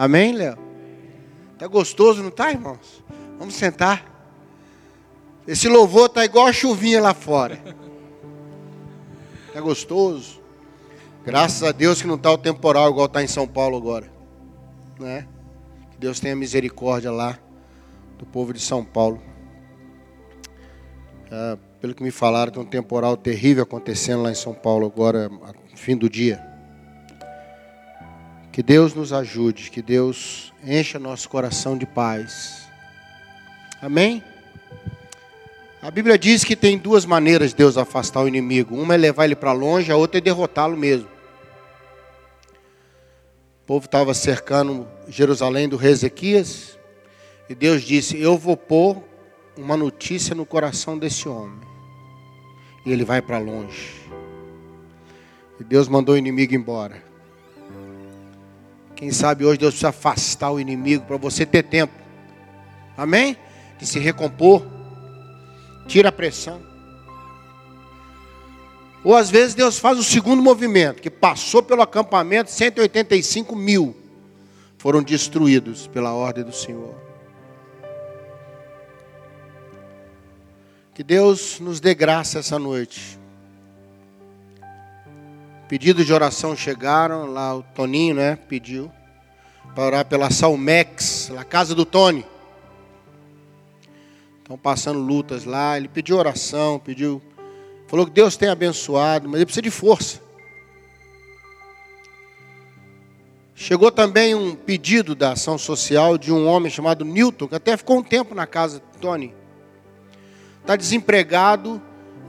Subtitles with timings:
[0.00, 0.56] Amém, Léo?
[1.58, 3.04] Tá gostoso, não tá, irmãos?
[3.38, 4.10] Vamos sentar.
[5.46, 7.60] Esse louvor tá igual a chuvinha lá fora.
[9.52, 10.40] Tá gostoso.
[11.22, 14.10] Graças a Deus que não está o temporal igual está em São Paulo agora.
[14.98, 15.28] Né?
[15.90, 17.38] Que Deus tenha misericórdia lá
[18.16, 19.20] do povo de São Paulo.
[21.30, 25.30] É, pelo que me falaram, tem um temporal terrível acontecendo lá em São Paulo agora,
[25.74, 26.49] fim do dia.
[28.60, 32.68] Que Deus nos ajude, que Deus encha nosso coração de paz.
[33.80, 34.22] Amém?
[35.80, 38.78] A Bíblia diz que tem duas maneiras de Deus afastar o inimigo.
[38.78, 41.08] Uma é levar ele para longe, a outra é derrotá-lo mesmo.
[43.62, 46.78] O povo estava cercando Jerusalém do rei Ezequias.
[47.48, 49.02] E Deus disse: Eu vou pôr
[49.56, 51.66] uma notícia no coração desse homem.
[52.84, 54.02] E ele vai para longe.
[55.58, 57.08] E Deus mandou o inimigo embora.
[59.00, 61.94] Quem sabe hoje Deus precisa afastar o inimigo para você ter tempo.
[62.96, 63.34] Amém?
[63.78, 64.62] De se recompor
[65.88, 66.60] tira a pressão.
[69.02, 73.96] Ou às vezes Deus faz o segundo movimento, que passou pelo acampamento, 185 mil
[74.76, 76.94] foram destruídos pela ordem do Senhor.
[80.94, 83.19] Que Deus nos dê graça essa noite.
[85.70, 88.90] Pedidos de oração chegaram, lá o Toninho, né, pediu
[89.72, 92.26] para orar pela Salmex, a casa do Tony
[94.40, 95.76] estão passando lutas lá.
[95.76, 97.22] Ele pediu oração, pediu.
[97.86, 100.20] Falou que Deus tem abençoado, mas ele precisa de força.
[103.54, 107.98] Chegou também um pedido da ação social de um homem chamado Newton, que até ficou
[107.98, 109.32] um tempo na casa de Tony.
[110.62, 111.80] Está desempregado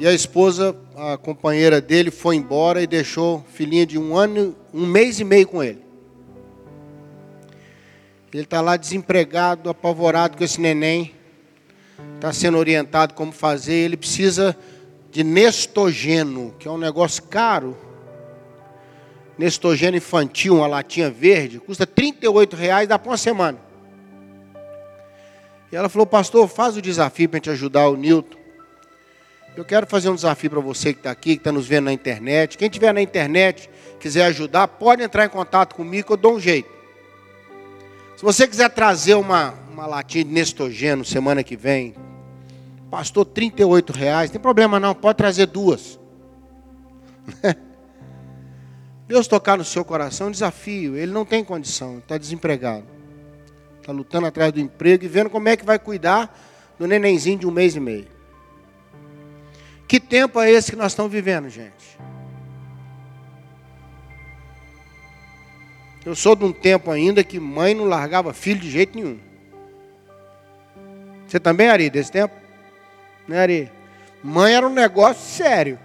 [0.02, 4.88] e a esposa, a companheira dele, foi embora e deixou filhinha de um ano, um
[4.88, 5.80] mês e meio com ele.
[8.34, 11.14] Ele está lá desempregado, apavorado com esse neném
[12.16, 14.58] está sendo orientado como fazer, ele precisa
[15.12, 17.78] de nestogeno, que é um negócio caro.
[19.38, 23.60] Nestogeno infantil, uma latinha verde, custa 38 reais, dá para uma semana.
[25.72, 28.41] E ela falou, pastor, faz o desafio para a gente ajudar o Newton.
[29.56, 31.94] Eu quero fazer um desafio para você que está aqui, que está nos vendo na
[31.94, 32.58] internet.
[32.58, 33.70] Quem estiver na internet,
[34.00, 36.70] quiser ajudar, pode entrar em contato comigo que eu dou um jeito.
[38.16, 41.94] Se você quiser trazer uma, uma latinha de Nestogeno semana que vem,
[42.90, 46.00] pastor, 38 reais, não tem problema não, pode trazer duas.
[49.06, 52.86] Deus tocar no seu coração é um desafio, ele não tem condição, está desempregado.
[53.82, 56.34] Está lutando atrás do emprego e vendo como é que vai cuidar
[56.80, 58.11] do nenenzinho de um mês e meio.
[59.92, 62.00] Que tempo é esse que nós estamos vivendo, gente?
[66.06, 69.20] Eu sou de um tempo ainda que mãe não largava filho de jeito nenhum.
[71.28, 72.34] Você também, Ari, desse tempo?
[73.28, 73.72] Né, Ari?
[74.24, 75.78] Mãe era um negócio sério.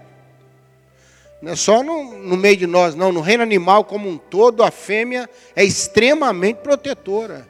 [1.43, 3.11] Não é só no, no meio de nós, não.
[3.11, 7.45] No reino animal como um todo, a fêmea é extremamente protetora.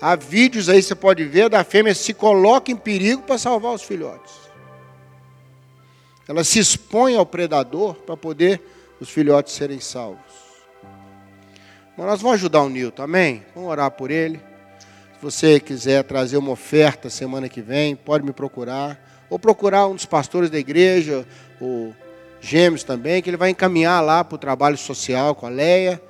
[0.00, 3.82] Há vídeos aí, você pode ver, da fêmea se coloca em perigo para salvar os
[3.82, 4.39] filhotes.
[6.30, 8.62] Ela se expõe ao predador para poder
[9.00, 10.32] os filhotes serem salvos.
[11.98, 13.42] Mas nós vamos ajudar o Nilton, amém?
[13.52, 14.38] Vamos orar por ele.
[15.16, 19.26] Se você quiser trazer uma oferta semana que vem, pode me procurar.
[19.28, 21.26] Ou procurar um dos pastores da igreja,
[21.60, 21.92] o
[22.40, 26.00] Gêmeos também, que ele vai encaminhar lá para o trabalho social com a Leia.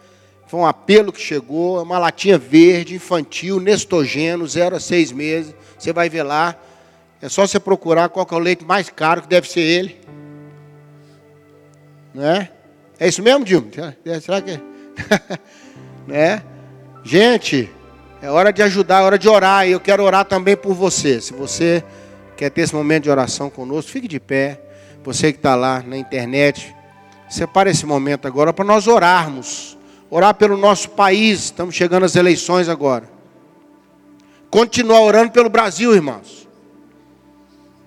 [0.46, 5.54] Foi um apelo que chegou, é uma latinha verde, infantil, nestogeno, 0 a 6 meses.
[5.78, 6.54] Você vai ver lá.
[7.22, 9.99] É só você procurar qual é o leite mais caro, que deve ser ele.
[12.14, 12.50] Não é?
[12.98, 13.68] É isso mesmo, Dilma?
[14.20, 14.60] Será que é?
[16.06, 16.42] né?
[17.02, 17.70] Gente,
[18.20, 19.66] é hora de ajudar, é hora de orar.
[19.66, 21.20] E eu quero orar também por você.
[21.20, 21.82] Se você
[22.36, 24.60] quer ter esse momento de oração conosco, fique de pé.
[25.02, 26.74] Você que está lá na internet,
[27.28, 29.78] separe esse momento agora para nós orarmos.
[30.10, 31.44] Orar pelo nosso país.
[31.44, 33.08] Estamos chegando às eleições agora.
[34.50, 36.46] Continuar orando pelo Brasil, irmãos.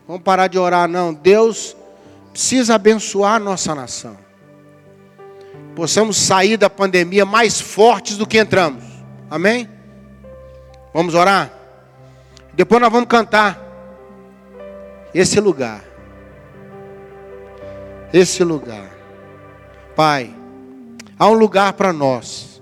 [0.08, 1.14] Vamos parar de orar, não.
[1.14, 1.76] Deus
[2.34, 4.18] precisa abençoar a nossa nação.
[5.76, 8.84] Possamos sair da pandemia mais fortes do que entramos.
[9.30, 9.70] Amém?
[10.94, 11.54] Vamos orar?
[12.54, 13.62] Depois nós vamos cantar.
[15.14, 15.84] Esse lugar.
[18.12, 18.90] Esse lugar.
[19.96, 20.36] Pai,
[21.18, 22.62] há um lugar para nós.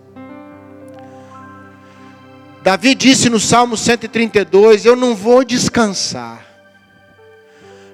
[2.61, 6.50] Davi disse no Salmo 132: Eu não vou descansar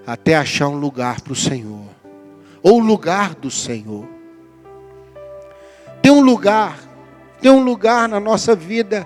[0.08, 1.86] até achar um lugar para o Senhor,
[2.64, 4.08] ou o lugar do Senhor.
[6.02, 6.80] Tem um lugar,
[7.42, 9.06] tem um lugar na nossa vida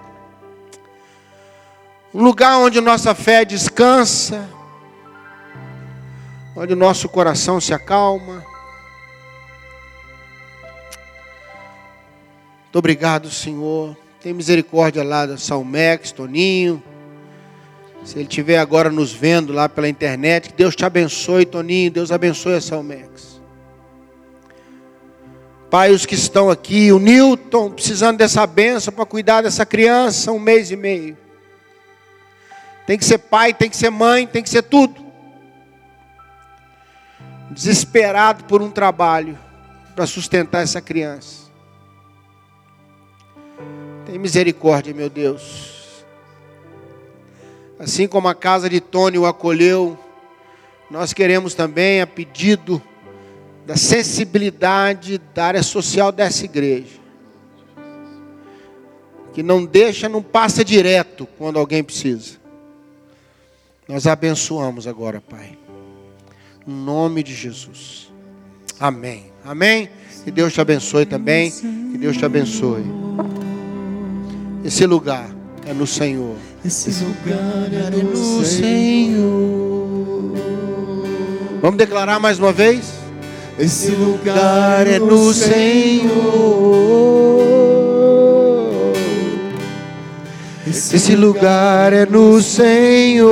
[2.14, 4.48] Um lugar onde nossa fé descansa,
[6.58, 8.44] onde nosso coração se acalma.
[12.64, 13.96] Muito obrigado, Senhor.
[14.22, 16.84] Tem misericórdia lá da Salmex, Toninho.
[18.04, 21.92] Se ele estiver agora nos vendo lá pela internet, que Deus te abençoe, Toninho.
[21.92, 23.40] Deus abençoe a Salmex.
[25.70, 30.40] Pai, os que estão aqui, o Newton, precisando dessa benção para cuidar dessa criança, um
[30.40, 31.18] mês e meio.
[32.86, 35.00] Tem que ser pai, tem que ser mãe, tem que ser tudo.
[37.52, 39.40] Desesperado por um trabalho
[39.96, 41.50] para sustentar essa criança.
[44.06, 45.81] Tem misericórdia, meu Deus.
[47.82, 49.98] Assim como a casa de Tony o acolheu,
[50.88, 52.80] nós queremos também, a pedido
[53.66, 57.00] da sensibilidade da área social dessa igreja,
[59.34, 62.40] que não deixa, não passa direto quando alguém precisa.
[63.88, 65.58] Nós abençoamos agora, Pai.
[66.68, 68.12] Em nome de Jesus.
[68.80, 69.32] Amém.
[69.44, 69.90] Amém.
[70.24, 71.50] Que Deus te abençoe também.
[71.50, 72.86] Que Deus te abençoe.
[74.64, 75.41] Esse lugar
[75.72, 76.36] é no Senhor.
[76.66, 80.34] Esse lugar é no Senhor.
[81.62, 82.92] Vamos declarar mais uma vez?
[83.58, 86.12] Esse lugar é no Senhor.
[90.68, 93.32] Esse lugar é no Senhor.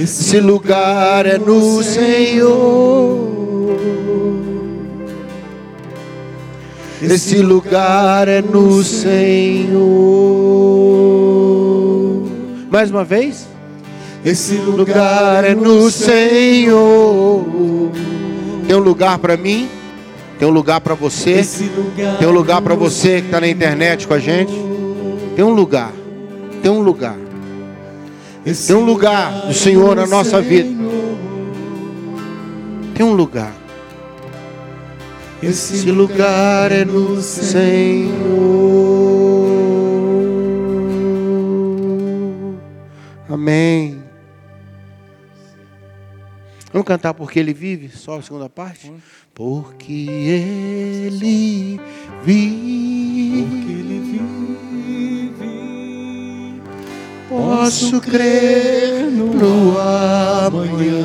[0.00, 3.33] Esse lugar é no Senhor.
[7.12, 9.74] Esse lugar é no Senhor.
[12.70, 13.46] Mais uma vez.
[14.24, 17.44] Esse lugar é no Senhor.
[18.66, 19.68] Tem um lugar para mim.
[20.38, 21.42] Tem um lugar para você.
[22.18, 24.52] Tem um lugar para você que está na internet com a gente.
[25.36, 25.92] Tem um lugar.
[26.62, 27.16] Tem um lugar.
[28.44, 30.68] Tem um lugar do Senhor na nossa vida.
[32.94, 33.63] Tem um lugar.
[35.48, 38.14] Esse lugar é no Senhor.
[43.28, 44.02] Amém.
[46.72, 47.88] Vamos cantar porque Ele vive?
[47.88, 48.92] Só a segunda parte?
[49.34, 51.80] Porque Ele
[52.24, 53.46] vive.
[53.48, 54.24] Porque ele vive.
[57.28, 61.04] Posso crer no amanhã.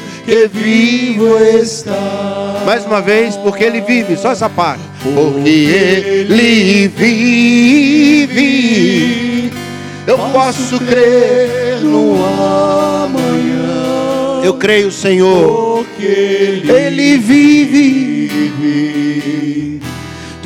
[0.25, 2.63] que vivo está.
[2.65, 4.83] Mais uma vez, porque ele vive, só essa parte.
[5.03, 8.31] Porque ele vive,
[10.07, 12.23] eu posso crer no
[13.03, 14.41] amanhã.
[14.43, 15.83] Eu creio, Senhor.
[15.83, 18.21] Porque ele vive,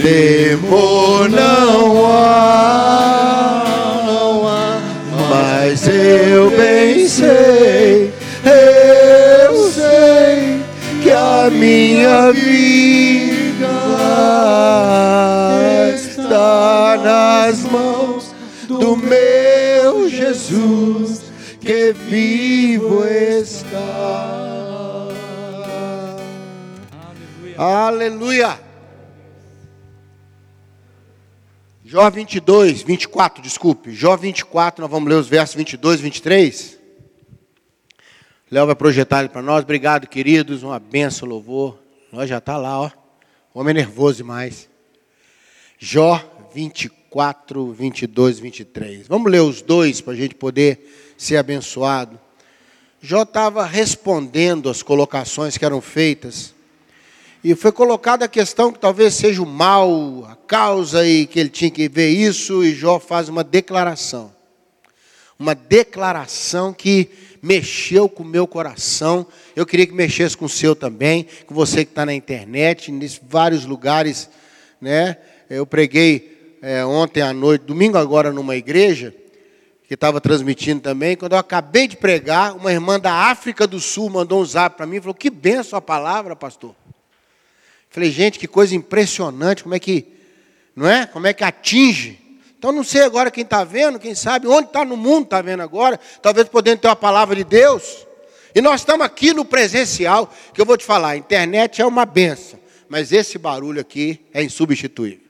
[0.06, 3.64] temor não há,
[4.06, 4.80] não há,
[5.30, 8.14] mas eu bem sei,
[11.50, 13.68] minha vida
[15.96, 18.34] está nas mãos
[18.68, 21.24] do meu Jesus
[21.60, 24.46] que vivo está.
[27.58, 28.60] Aleluia.
[31.84, 33.94] Jó 22, 24, desculpe.
[33.94, 36.85] Jó 24, nós vamos ler os versos 22 e 23.
[38.52, 39.64] Léo vai projetar ele para nós.
[39.64, 40.62] Obrigado, queridos.
[40.62, 41.80] Uma benção, louvor.
[42.12, 42.92] Nós já está lá, ó.
[43.52, 44.70] Homem nervoso demais.
[45.80, 46.24] Jó
[46.54, 49.08] 24, 22 e 23.
[49.08, 52.20] Vamos ler os dois para a gente poder ser abençoado.
[53.02, 56.54] Jó estava respondendo as colocações que eram feitas.
[57.44, 61.50] E foi colocada a questão que talvez seja o mal, a causa, e que ele
[61.50, 64.32] tinha que ver isso, e Jó faz uma declaração.
[65.38, 67.10] Uma declaração que
[67.46, 69.28] mexeu com o meu coração.
[69.56, 73.00] Eu queria que mexesse com o seu também, com você que está na internet, em
[73.22, 74.28] vários lugares.
[74.82, 75.18] Né?
[75.48, 79.14] Eu preguei é, ontem à noite, domingo agora, numa igreja,
[79.88, 81.16] que estava transmitindo também.
[81.16, 84.88] Quando eu acabei de pregar, uma irmã da África do Sul mandou um zap para
[84.88, 86.76] mim e falou: Que benção a palavra, pastor.
[87.92, 90.08] Falei, gente, que coisa impressionante, como é que,
[90.76, 91.06] não é?
[91.06, 92.20] Como é que atinge.
[92.58, 95.62] Então não sei agora quem está vendo, quem sabe onde está no mundo está vendo
[95.62, 98.06] agora, talvez podendo ter uma palavra de Deus.
[98.54, 102.06] E nós estamos aqui no presencial, que eu vou te falar, a internet é uma
[102.06, 105.26] benção, mas esse barulho aqui é insubstituível.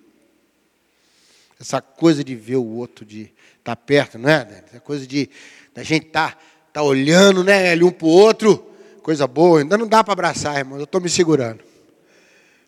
[1.59, 4.63] Essa coisa de ver o outro, de estar tá perto, não é?
[4.67, 5.29] Essa coisa de
[5.75, 6.39] a gente estar tá,
[6.73, 9.59] tá olhando, né, um para o outro, coisa boa.
[9.59, 11.63] Ainda não dá para abraçar, irmão, eu estou me segurando.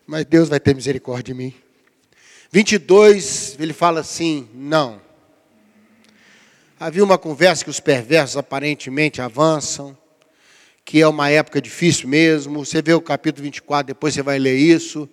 [0.06, 1.54] Mas Deus vai ter misericórdia de mim.
[2.50, 5.00] 22, ele fala assim: não.
[6.80, 9.96] Havia uma conversa que os perversos aparentemente avançam,
[10.84, 12.64] que é uma época difícil mesmo.
[12.64, 15.08] Você vê o capítulo 24, depois você vai ler isso.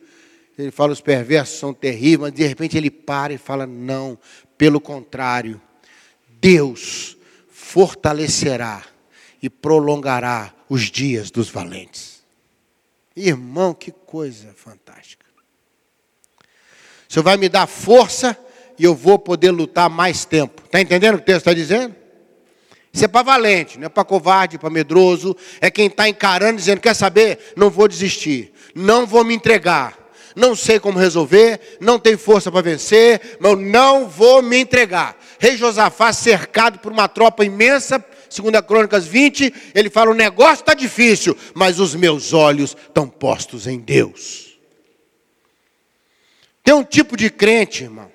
[0.58, 4.18] Ele fala: os perversos são terríveis, mas de repente ele para e fala: não,
[4.58, 5.62] pelo contrário,
[6.40, 7.18] Deus
[7.50, 8.84] fortalecerá
[9.42, 12.24] e prolongará os dias dos valentes.
[13.16, 15.25] Irmão, que coisa fantástica.
[17.16, 18.38] Senhor vai me dar força
[18.78, 20.62] e eu vou poder lutar mais tempo.
[20.66, 21.96] Está entendendo o que o texto está dizendo?
[22.92, 25.34] Isso é para valente, não é para covarde, para medroso.
[25.62, 27.54] É quem está encarando, dizendo: quer saber?
[27.56, 29.98] Não vou desistir, não vou me entregar.
[30.36, 35.18] Não sei como resolver, não tenho força para vencer, mas eu não vou me entregar.
[35.40, 40.64] Rei Josafá, cercado por uma tropa imensa, segundo a Crônicas 20, ele fala: o negócio
[40.64, 44.45] está difícil, mas os meus olhos estão postos em Deus.
[46.66, 48.12] Tem um tipo de crente, irmão,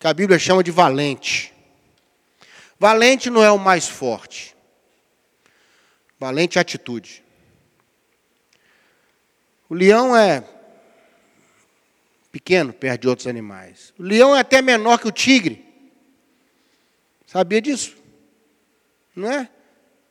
[0.00, 1.52] que a Bíblia chama de valente.
[2.80, 4.56] Valente não é o mais forte.
[6.18, 7.22] Valente é atitude.
[9.68, 10.42] O leão é
[12.32, 13.92] pequeno perto de outros animais.
[13.98, 15.64] O leão é até menor que o tigre.
[17.26, 17.94] Sabia disso?
[19.14, 19.50] Não é?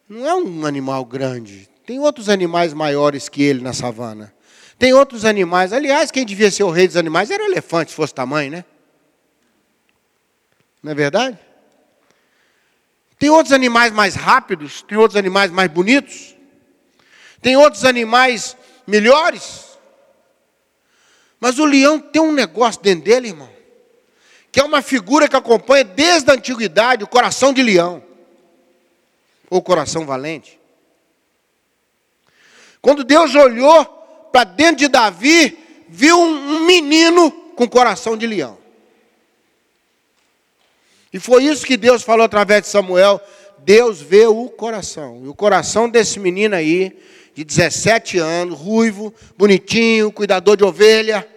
[0.07, 1.67] Não é um animal grande.
[1.83, 4.32] Tem outros animais maiores que ele na savana.
[4.77, 5.71] Tem outros animais.
[5.71, 8.65] Aliás, quem devia ser o rei dos animais era o elefante, se fosse tamanho, né?
[10.81, 11.39] Não é verdade?
[13.17, 16.35] Tem outros animais mais rápidos, tem outros animais mais bonitos,
[17.41, 19.77] tem outros animais melhores.
[21.39, 23.49] Mas o leão tem um negócio dentro dele, irmão,
[24.51, 28.03] que é uma figura que acompanha desde a antiguidade o coração de leão,
[29.49, 30.59] ou coração valente.
[32.81, 33.92] Quando Deus olhou
[34.33, 38.57] para dentro de Davi, viu um, menino com coração de leão.
[41.13, 43.21] E foi isso que Deus falou através de Samuel.
[43.59, 45.21] Deus vê o coração.
[45.23, 46.99] E o coração desse menino aí,
[47.35, 51.27] de 17 anos, ruivo, bonitinho, cuidador de ovelha,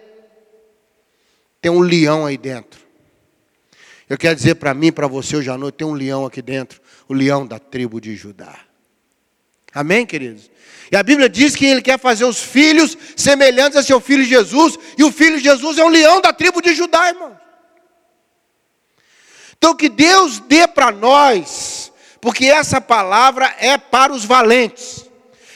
[1.61, 2.81] tem um leão aí dentro.
[4.09, 6.81] Eu quero dizer para mim, para você hoje à noite, tem um leão aqui dentro,
[7.07, 8.66] o leão da tribo de Judá.
[9.77, 10.49] Amém, queridos?
[10.91, 14.75] E a Bíblia diz que ele quer fazer os filhos semelhantes a seu filho Jesus,
[14.97, 17.39] e o filho Jesus é um leão da tribo de Judá, irmão.
[19.55, 25.05] Então que Deus dê para nós, porque essa palavra é para os valentes.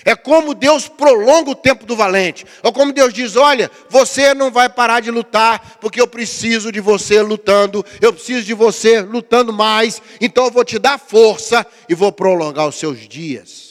[0.06, 2.46] É como Deus prolonga o tempo do valente.
[2.62, 6.80] Ou como Deus diz: Olha, você não vai parar de lutar, porque eu preciso de
[6.80, 11.96] você lutando, eu preciso de você lutando mais, então eu vou te dar força e
[11.96, 13.71] vou prolongar os seus dias.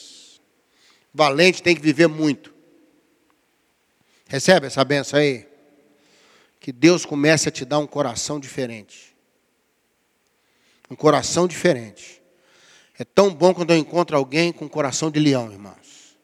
[1.13, 2.53] Valente tem que viver muito.
[4.27, 5.47] Recebe essa benção aí?
[6.59, 9.15] Que Deus comece a te dar um coração diferente.
[10.89, 12.21] Um coração diferente.
[12.97, 16.15] É tão bom quando eu encontro alguém com um coração de leão, irmãos.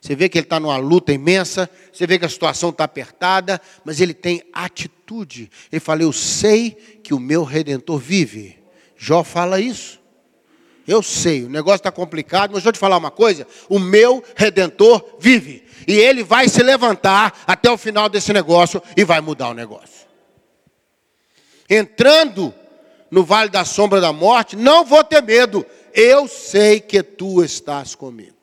[0.00, 3.60] Você vê que ele está numa luta imensa, você vê que a situação está apertada,
[3.84, 5.50] mas ele tem atitude.
[5.70, 6.70] Ele fala: Eu sei
[7.02, 8.58] que o meu redentor vive.
[8.96, 9.99] Jó fala isso.
[10.90, 14.24] Eu sei, o negócio está complicado, mas deixa eu te falar uma coisa: o meu
[14.34, 15.64] redentor vive.
[15.86, 20.08] E ele vai se levantar até o final desse negócio e vai mudar o negócio.
[21.68, 22.52] Entrando
[23.08, 27.94] no vale da sombra da morte, não vou ter medo, eu sei que tu estás
[27.94, 28.36] comigo.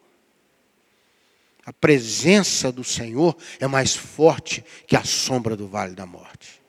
[1.65, 6.61] A presença do Senhor é mais forte que a sombra do vale da morte.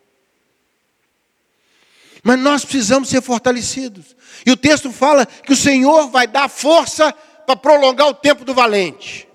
[2.29, 4.15] Mas nós precisamos ser fortalecidos.
[4.45, 7.11] E o texto fala que o Senhor vai dar força
[7.47, 9.27] para prolongar o tempo do valente.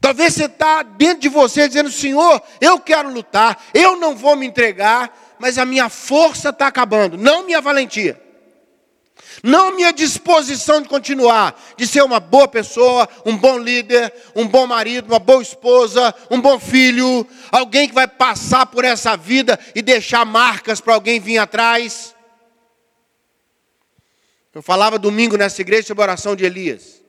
[0.00, 4.46] Talvez você está dentro de você dizendo: Senhor, eu quero lutar, eu não vou me
[4.46, 8.21] entregar, mas a minha força está acabando, não minha valentia.
[9.42, 14.66] Não minha disposição de continuar, de ser uma boa pessoa, um bom líder, um bom
[14.66, 19.82] marido, uma boa esposa, um bom filho, alguém que vai passar por essa vida e
[19.82, 22.14] deixar marcas para alguém vir atrás.
[24.54, 27.02] Eu falava domingo nessa igreja sobre a oração de Elias.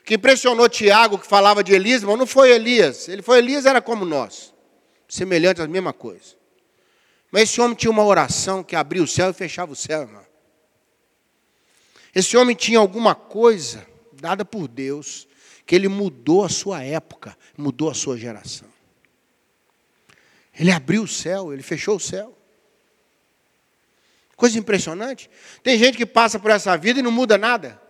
[0.00, 3.08] O que impressionou Tiago, que falava de Elias, mas não foi Elias.
[3.08, 4.52] Ele foi Elias, era como nós,
[5.06, 6.34] semelhante à mesma coisa.
[7.30, 10.31] Mas esse homem tinha uma oração que abria o céu e fechava o céu, irmão.
[12.14, 15.26] Esse homem tinha alguma coisa dada por Deus,
[15.66, 18.68] que ele mudou a sua época, mudou a sua geração.
[20.58, 22.36] Ele abriu o céu, ele fechou o céu.
[24.36, 25.30] Coisa impressionante.
[25.62, 27.80] Tem gente que passa por essa vida e não muda nada.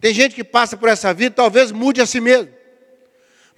[0.00, 2.59] Tem gente que passa por essa vida e talvez mude a si mesmo.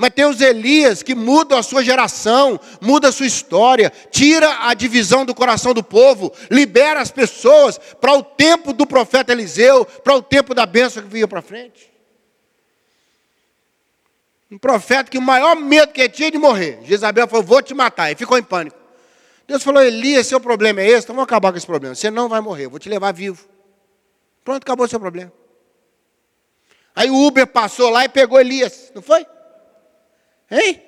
[0.02, 4.74] Mas tem os Elias que mudam a sua geração, muda a sua história, tira a
[4.74, 10.16] divisão do coração do povo, libera as pessoas para o tempo do profeta Eliseu, para
[10.16, 11.88] o tempo da bênção que vinha para frente.
[14.50, 16.80] Um profeta que o maior medo que tinha de morrer.
[16.82, 18.10] Jezabel falou: Vou te matar.
[18.10, 18.76] E ficou em pânico.
[19.46, 21.94] Deus falou: Elias, seu problema é esse, então vamos acabar com esse problema.
[21.94, 23.46] Você não vai morrer, eu vou te levar vivo.
[24.44, 25.32] Pronto, acabou o seu problema.
[26.92, 29.24] Aí o Uber passou lá e pegou Elias, não foi?
[30.52, 30.82] Hein?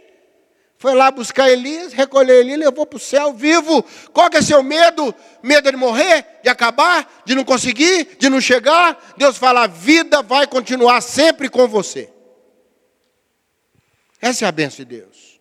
[0.77, 3.83] Foi lá buscar Elias, recolher Elias, levou para o céu vivo.
[4.13, 5.15] Qual que é seu medo?
[5.43, 6.27] Medo de morrer?
[6.43, 7.23] De acabar?
[7.25, 8.17] De não conseguir?
[8.19, 9.15] De não chegar?
[9.17, 12.13] Deus fala: a vida vai continuar sempre com você.
[14.21, 15.41] Essa é a benção de Deus.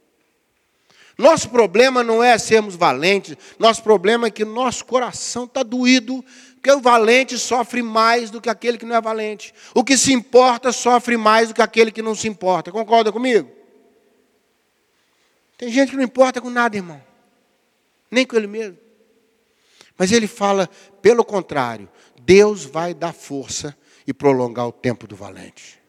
[1.17, 6.23] Nosso problema não é sermos valentes, nosso problema é que nosso coração está doído,
[6.55, 9.53] porque o valente sofre mais do que aquele que não é valente.
[9.75, 12.71] O que se importa sofre mais do que aquele que não se importa.
[12.71, 13.62] Concorda comigo?
[15.57, 17.01] Tem gente que não importa com nada, irmão,
[18.09, 18.77] nem com ele mesmo.
[19.97, 20.67] Mas ele fala,
[21.01, 21.89] pelo contrário,
[22.21, 25.79] Deus vai dar força e prolongar o tempo do valente.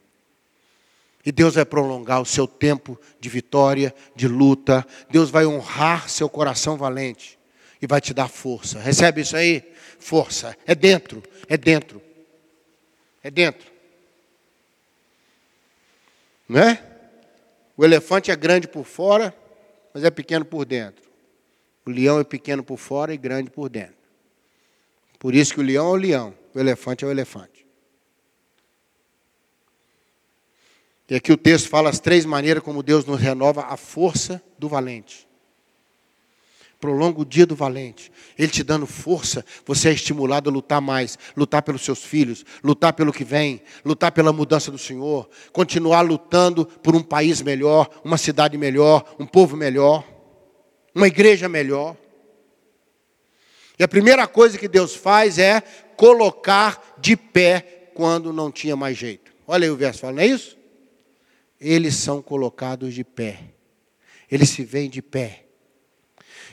[1.25, 4.87] E Deus vai prolongar o seu tempo de vitória, de luta.
[5.09, 7.39] Deus vai honrar seu coração valente
[7.81, 8.79] e vai te dar força.
[8.79, 9.63] Recebe isso aí?
[9.99, 10.57] Força.
[10.67, 12.03] É dentro, é dentro.
[13.23, 13.73] É dentro.
[16.47, 16.83] Não é?
[17.75, 19.35] O elefante é grande por fora,
[19.95, 21.05] mas é pequeno por dentro.
[21.87, 23.95] O leão é pequeno por fora e grande por dentro.
[25.21, 27.65] Por isso que o leão é o leão, o elefante é o elefante.
[31.09, 34.69] E aqui o texto fala as três maneiras como Deus nos renova a força do
[34.69, 35.29] valente.
[36.81, 38.11] Prolonga o dia do valente.
[38.39, 42.93] Ele te dando força, você é estimulado a lutar mais, lutar pelos seus filhos, lutar
[42.93, 48.19] pelo que vem, lutar pela mudança do Senhor, continuar lutando por um país melhor, uma
[48.19, 50.05] cidade melhor, um povo melhor,
[50.95, 51.97] uma igreja melhor.
[53.79, 55.61] E a primeira coisa que Deus faz é
[55.97, 59.33] colocar de pé quando não tinha mais jeito.
[59.47, 60.57] Olha aí o verso, fala, não é isso?
[61.65, 63.41] eles são colocados de pé.
[64.31, 65.47] Eles se veem de pé.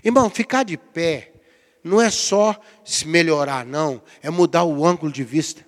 [0.04, 1.32] Irmão, ficar de pé
[1.84, 5.66] não é só se melhorar, não, é mudar o ângulo de vista.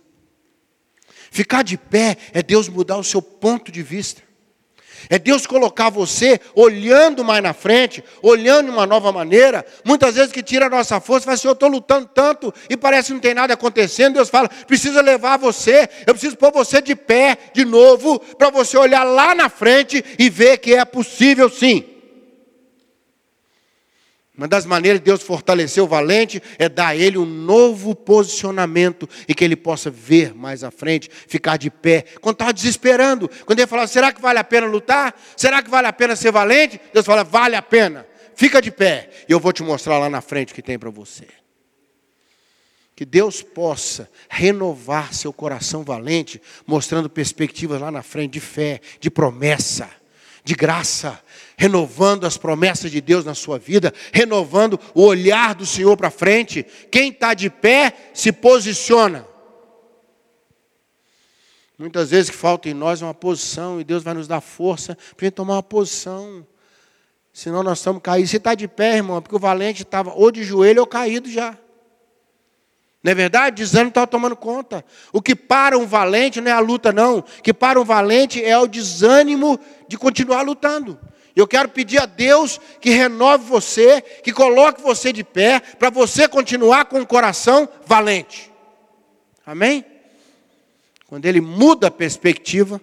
[1.31, 4.21] Ficar de pé é Deus mudar o seu ponto de vista.
[5.09, 9.65] É Deus colocar você olhando mais na frente, olhando de uma nova maneira.
[9.83, 13.07] Muitas vezes que tira a nossa força, fala assim, eu estou lutando tanto e parece
[13.07, 14.13] que não tem nada acontecendo.
[14.13, 18.77] Deus fala, precisa levar você, eu preciso pôr você de pé de novo, para você
[18.77, 21.92] olhar lá na frente e ver que é possível sim.
[24.35, 29.07] Uma das maneiras de Deus fortalecer o valente é dar a ele um novo posicionamento
[29.27, 32.03] e que ele possa ver mais à frente, ficar de pé.
[32.19, 35.15] Quando estava desesperando, quando ele falava, será que vale a pena lutar?
[35.37, 36.81] Será que vale a pena ser valente?
[36.91, 38.07] Deus fala, vale a pena.
[38.35, 40.89] Fica de pé e eu vou te mostrar lá na frente o que tem para
[40.89, 41.27] você.
[42.95, 49.11] Que Deus possa renovar seu coração valente, mostrando perspectivas lá na frente de fé, de
[49.11, 49.89] promessa,
[50.43, 51.19] de graça,
[51.57, 56.65] renovando as promessas de Deus na sua vida, renovando o olhar do Senhor para frente.
[56.91, 59.27] Quem está de pé se posiciona.
[61.77, 65.25] Muitas vezes que falta em nós uma posição e Deus vai nos dar força para
[65.25, 66.45] gente tomar uma posição.
[67.33, 68.29] Senão nós estamos caídos.
[68.29, 71.57] Se está de pé, irmão, porque o valente estava ou de joelho ou caído já.
[73.03, 73.57] Não é verdade?
[73.57, 74.83] Desânimo estava tomando conta.
[75.11, 77.17] O que para um valente não é a luta, não.
[77.17, 80.97] O que para um valente é o desânimo de continuar lutando.
[81.35, 86.27] Eu quero pedir a Deus que renove você, que coloque você de pé, para você
[86.27, 88.49] continuar com o coração valente.
[89.45, 89.83] Amém?
[91.07, 92.79] Quando ele muda a perspectiva,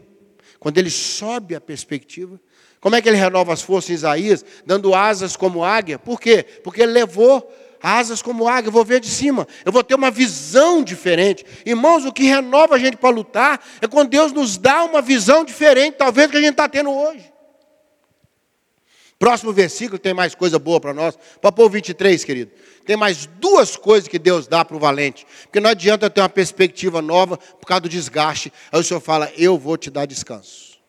[0.59, 2.39] quando ele sobe a perspectiva,
[2.79, 4.45] como é que ele renova as forças em Isaías?
[4.67, 5.99] Dando asas como águia.
[5.99, 6.43] Por quê?
[6.43, 7.51] Porque ele levou
[7.83, 11.45] asas como águia, eu vou ver de cima, eu vou ter uma visão diferente.
[11.65, 15.45] Irmãos, o que renova a gente para lutar é quando Deus nos dá uma visão
[15.45, 17.31] diferente, talvez, que a gente está tendo hoje.
[19.21, 21.19] Próximo versículo tem mais coisa boa para nós.
[21.43, 22.51] Papo 23, querido.
[22.87, 25.27] Tem mais duas coisas que Deus dá para o valente.
[25.43, 28.51] Porque não adianta ter uma perspectiva nova por causa do desgaste.
[28.73, 30.81] Aí o Senhor fala: Eu vou te dar descanso.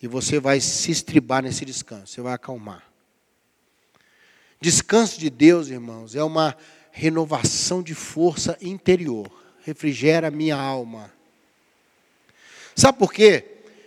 [0.00, 2.06] E você vai se estribar nesse descanso.
[2.06, 2.89] Você vai acalmar.
[4.60, 6.54] Descanso de Deus, irmãos, é uma
[6.92, 9.30] renovação de força interior.
[9.64, 11.10] Refrigera minha alma.
[12.76, 13.44] Sabe por quê?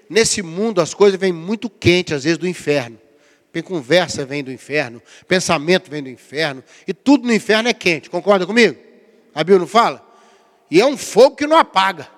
[0.09, 2.99] Nesse mundo as coisas vêm muito quentes, às vezes do inferno.
[3.63, 8.09] Conversa vem do inferno, pensamento vem do inferno, e tudo no inferno é quente.
[8.09, 8.75] Concorda comigo?
[9.35, 10.03] A Bíblia não fala?
[10.71, 12.09] E é um fogo que não apaga.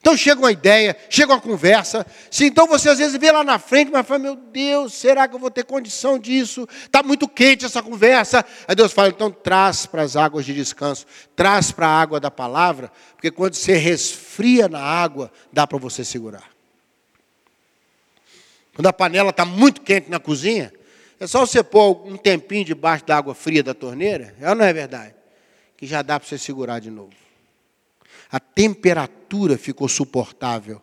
[0.00, 2.06] Então chega uma ideia, chega uma conversa.
[2.30, 5.34] Se então você às vezes vê lá na frente, mas fala, meu Deus, será que
[5.34, 6.66] eu vou ter condição disso?
[6.84, 8.42] Está muito quente essa conversa.
[8.66, 11.04] Aí Deus fala, então traz para as águas de descanso,
[11.36, 16.02] traz para a água da palavra, porque quando você resfria na água, dá para você
[16.02, 16.48] segurar.
[18.74, 20.72] Quando a panela está muito quente na cozinha,
[21.18, 24.72] é só você pôr um tempinho debaixo da água fria da torneira, ou não é
[24.72, 25.14] verdade?
[25.76, 27.12] Que já dá para você segurar de novo
[28.30, 30.80] a temperatura ficou suportável.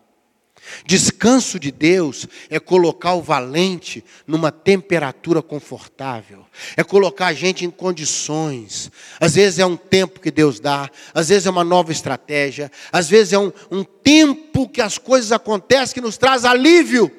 [0.86, 7.70] Descanso de Deus é colocar o valente numa temperatura confortável, é colocar a gente em
[7.70, 8.92] condições.
[9.20, 13.08] Às vezes é um tempo que Deus dá, às vezes é uma nova estratégia, às
[13.08, 17.12] vezes é um, um tempo que as coisas acontecem que nos traz alívio.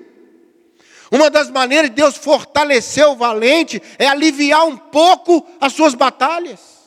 [1.11, 6.78] Uma das maneiras de Deus fortalecer o valente é aliviar um pouco as suas batalhas.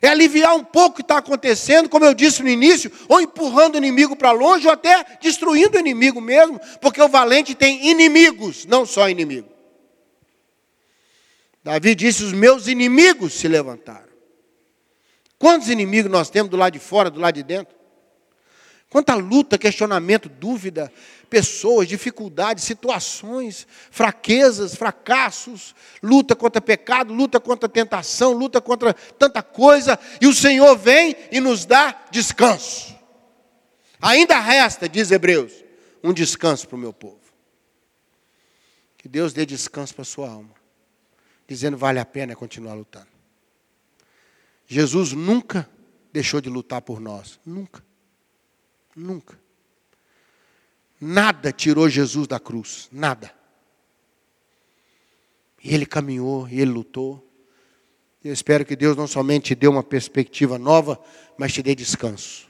[0.00, 3.74] É aliviar um pouco o que está acontecendo, como eu disse no início, ou empurrando
[3.74, 8.64] o inimigo para longe, ou até destruindo o inimigo mesmo, porque o valente tem inimigos,
[8.66, 9.48] não só inimigo.
[11.62, 14.08] Davi disse: Os meus inimigos se levantaram.
[15.38, 17.77] Quantos inimigos nós temos do lado de fora, do lado de dentro?
[18.90, 20.90] Quanta luta, questionamento, dúvida,
[21.28, 29.98] pessoas, dificuldades, situações, fraquezas, fracassos, luta contra pecado, luta contra tentação, luta contra tanta coisa,
[30.20, 32.96] e o Senhor vem e nos dá descanso.
[34.00, 35.52] Ainda resta, diz Hebreus,
[36.02, 37.20] um descanso para o meu povo.
[38.96, 40.54] Que Deus dê descanso para a sua alma,
[41.46, 43.08] dizendo vale a pena continuar lutando.
[44.66, 45.68] Jesus nunca
[46.10, 47.86] deixou de lutar por nós, nunca.
[48.98, 49.38] Nunca.
[51.00, 53.32] Nada tirou Jesus da cruz, nada.
[55.62, 57.24] E ele caminhou, e ele lutou.
[58.24, 61.00] Eu espero que Deus não somente te dê uma perspectiva nova,
[61.36, 62.48] mas te dê descanso.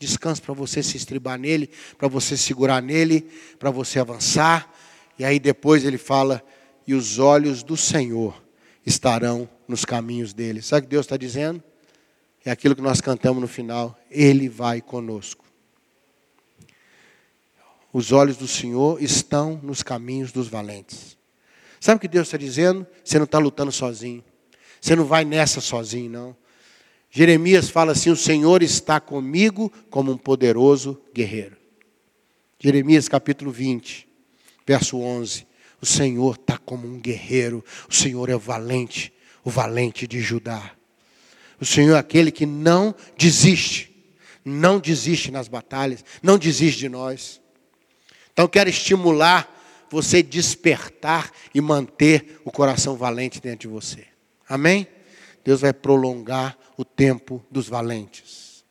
[0.00, 4.74] Descanso para você se estribar nele, para você segurar nele, para você avançar.
[5.16, 6.44] E aí depois ele fala:
[6.84, 8.42] e os olhos do Senhor
[8.84, 10.60] estarão nos caminhos dele.
[10.62, 11.62] Sabe o que Deus está dizendo?
[12.44, 15.45] É aquilo que nós cantamos no final: Ele vai conosco.
[17.92, 21.16] Os olhos do Senhor estão nos caminhos dos valentes.
[21.80, 22.86] Sabe o que Deus está dizendo?
[23.04, 24.24] Você não está lutando sozinho.
[24.80, 26.36] Você não vai nessa sozinho, não.
[27.10, 31.56] Jeremias fala assim: O Senhor está comigo como um poderoso guerreiro.
[32.58, 34.08] Jeremias capítulo 20,
[34.66, 35.46] verso 11.
[35.80, 37.64] O Senhor está como um guerreiro.
[37.88, 39.12] O Senhor é valente,
[39.44, 40.72] o valente de Judá.
[41.60, 43.94] O Senhor é aquele que não desiste,
[44.44, 47.40] não desiste nas batalhas, não desiste de nós.
[48.36, 49.50] Então quero estimular
[49.88, 54.04] você despertar e manter o coração valente dentro de você.
[54.46, 54.86] Amém?
[55.42, 58.62] Deus vai prolongar o tempo dos valentes.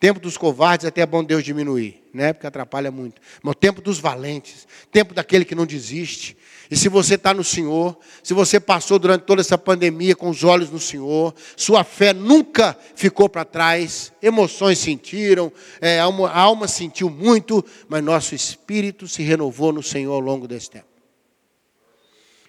[0.00, 2.32] Tempo dos covardes até é bom Deus diminuir, né?
[2.32, 3.22] Porque atrapalha muito.
[3.40, 6.36] Mas o tempo dos valentes, tempo daquele que não desiste,
[6.70, 10.44] e se você está no Senhor, se você passou durante toda essa pandemia com os
[10.44, 15.50] olhos no Senhor, sua fé nunca ficou para trás, emoções sentiram,
[15.80, 20.20] é, a, alma, a alma sentiu muito, mas nosso espírito se renovou no Senhor ao
[20.20, 20.88] longo desse tempo.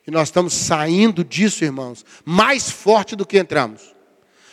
[0.06, 3.96] E nós estamos saindo disso, irmãos, mais forte do que entramos.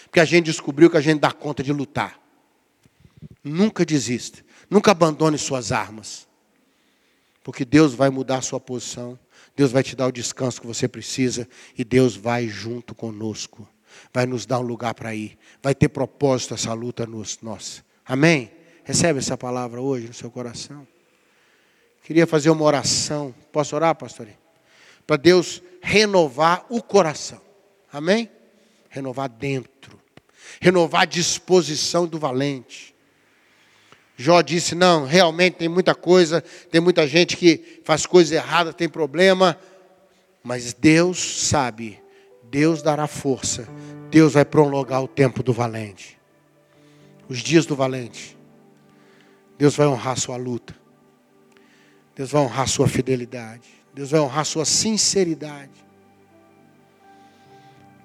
[0.04, 2.20] Porque a gente descobriu que a gente dá conta de lutar.
[3.42, 6.28] Nunca desista, nunca abandone suas armas.
[7.42, 9.18] Porque Deus vai mudar a sua posição
[9.56, 13.66] Deus vai te dar o descanso que você precisa e Deus vai junto conosco.
[14.12, 15.38] Vai nos dar um lugar para ir.
[15.62, 17.82] Vai ter propósito essa luta nos nossa.
[18.04, 18.52] Amém?
[18.84, 20.86] Recebe essa palavra hoje no seu coração.
[22.02, 23.34] Queria fazer uma oração.
[23.50, 24.28] Posso orar, pastor?
[25.06, 27.40] Para Deus renovar o coração.
[27.90, 28.30] Amém?
[28.90, 29.98] Renovar dentro.
[30.60, 32.95] Renovar a disposição do valente
[34.16, 38.88] Jó disse: Não, realmente tem muita coisa, tem muita gente que faz coisas erradas, tem
[38.88, 39.58] problema,
[40.42, 42.00] mas Deus sabe,
[42.50, 43.68] Deus dará força,
[44.10, 46.18] Deus vai prolongar o tempo do valente,
[47.28, 48.34] os dias do valente.
[49.58, 50.74] Deus vai honrar sua luta,
[52.14, 55.86] Deus vai honrar sua fidelidade, Deus vai honrar sua sinceridade.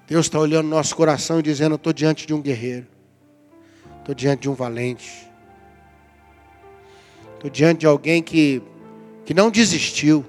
[0.06, 2.86] Deus está olhando nosso coração e dizendo: Eu estou diante de um guerreiro,
[4.00, 5.31] estou diante de um valente.
[7.42, 8.62] Estou diante de alguém que,
[9.24, 10.24] que não desistiu.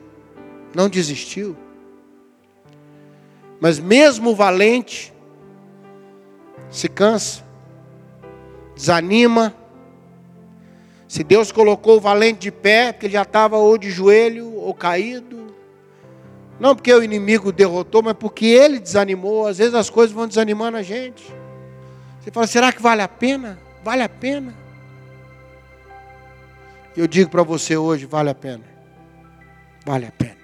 [0.74, 1.56] Não desistiu.
[3.62, 5.14] Mas mesmo o valente
[6.72, 7.44] se cansa,
[8.76, 9.54] desanima.
[11.08, 14.74] Se Deus colocou o valente de pé, porque ele já estava ou de joelho ou
[14.74, 15.54] caído.
[16.60, 19.46] Não porque o inimigo derrotou, mas porque ele desanimou.
[19.46, 21.32] Às vezes as coisas vão desanimando a gente.
[22.20, 23.60] Você fala, será que vale a pena?
[23.84, 24.63] Vale a pena?
[26.96, 28.64] Eu digo para você hoje, vale a pena.
[29.86, 30.38] Vale a pena.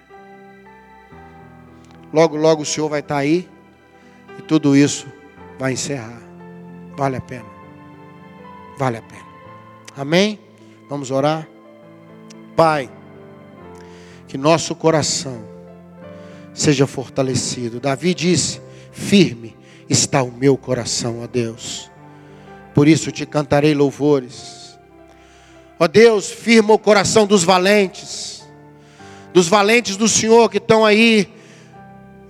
[2.12, 3.48] Logo, logo o Senhor vai estar aí
[4.38, 5.06] e tudo isso
[5.58, 6.20] vai encerrar.
[6.96, 7.46] Vale a pena.
[8.78, 9.26] Vale a pena.
[9.96, 10.40] Amém?
[10.88, 11.48] Vamos orar.
[12.56, 12.90] Pai,
[14.26, 15.44] que nosso coração
[16.52, 17.78] seja fortalecido.
[17.78, 18.60] Davi disse:
[18.90, 19.56] Firme
[19.88, 21.90] está o meu coração, ó Deus.
[22.74, 24.59] Por isso te cantarei louvores.
[25.82, 28.46] Ó Deus, firma o coração dos valentes,
[29.32, 31.26] dos valentes do Senhor que estão aí,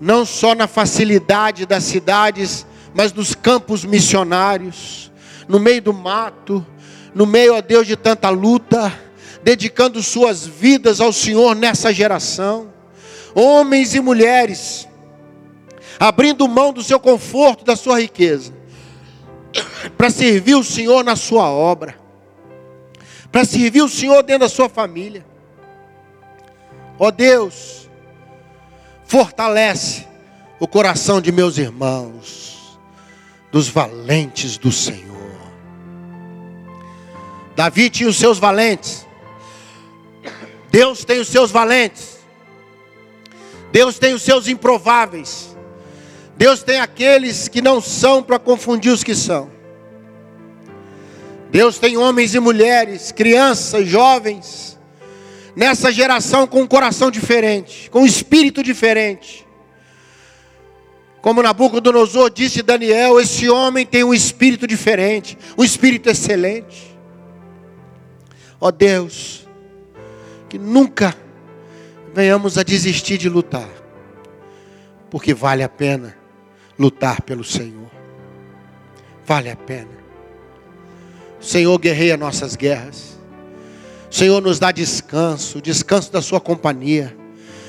[0.00, 5.10] não só na facilidade das cidades, mas nos campos missionários,
[5.48, 6.64] no meio do mato,
[7.12, 8.96] no meio, ó Deus, de tanta luta,
[9.42, 12.68] dedicando suas vidas ao Senhor nessa geração.
[13.34, 14.86] Homens e mulheres,
[15.98, 18.54] abrindo mão do seu conforto, da sua riqueza,
[19.98, 21.99] para servir o Senhor na sua obra,
[23.30, 25.24] para servir o Senhor dentro da sua família.
[26.98, 27.88] Ó Deus,
[29.04, 30.06] fortalece
[30.58, 32.78] o coração de meus irmãos,
[33.50, 35.10] dos valentes do Senhor.
[37.56, 39.06] Davi tinha os seus valentes.
[40.70, 42.18] Deus tem os seus valentes.
[43.72, 45.56] Deus tem os seus improváveis.
[46.36, 49.50] Deus tem aqueles que não são para confundir os que são.
[51.50, 54.78] Deus tem homens e mulheres, crianças, jovens,
[55.56, 59.46] nessa geração com um coração diferente, com um espírito diferente.
[61.20, 66.96] Como Nabucodonosor disse Daniel, esse homem tem um espírito diferente, um espírito excelente.
[68.60, 69.46] Ó oh Deus,
[70.48, 71.14] que nunca
[72.14, 73.68] venhamos a desistir de lutar,
[75.10, 76.16] porque vale a pena
[76.78, 77.90] lutar pelo Senhor.
[79.26, 79.99] Vale a pena.
[81.40, 83.18] Senhor guerreia nossas guerras.
[84.10, 87.16] Senhor nos dá descanso, descanso da sua companhia.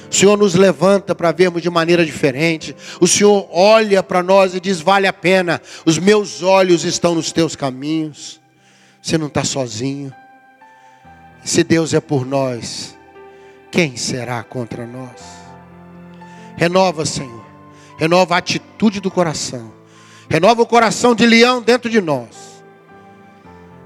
[0.10, 2.75] O Senhor nos levanta para vermos de maneira diferente.
[2.99, 5.62] O Senhor olha para nós e diz: vale a pena.
[5.86, 8.41] Os meus olhos estão nos teus caminhos.
[9.01, 10.13] Você não está sozinho.
[11.43, 12.97] Se Deus é por nós,
[13.71, 15.21] quem será contra nós?
[16.57, 17.45] Renova, Senhor.
[17.97, 19.71] Renova a atitude do coração.
[20.29, 22.50] Renova o coração de leão dentro de nós.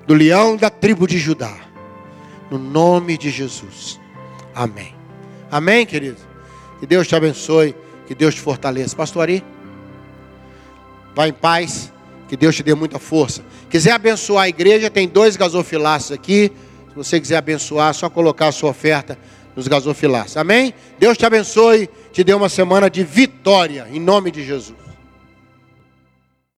[0.08, 1.56] Do leão da tribo de Judá.
[2.50, 4.00] No nome de Jesus.
[4.54, 4.94] Amém.
[5.52, 6.18] Amém, querido.
[6.80, 7.76] Que Deus te abençoe.
[8.08, 8.96] Que Deus te fortaleça.
[8.96, 9.44] Pastor Ari,
[11.16, 11.92] vá em paz.
[12.28, 13.44] Que Deus te dê muita força.
[13.70, 16.52] Quiser abençoar a igreja, tem dois gasofilaços aqui.
[16.90, 19.18] Se você quiser abençoar, é só colocar a sua oferta
[19.56, 20.38] nos gasofilaços.
[20.38, 20.74] Amém?
[21.00, 24.85] Deus te abençoe, te dê uma semana de vitória, em nome de Jesus.